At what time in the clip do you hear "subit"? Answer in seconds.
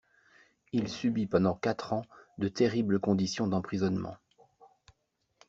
0.89-1.27